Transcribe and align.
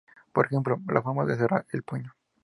Por 0.33 0.47
ejemplo, 0.47 0.81
la 0.87 1.03
forma 1.03 1.25
de 1.25 1.37
cerrar 1.37 1.67
el 1.73 1.83
puño. 1.83 2.15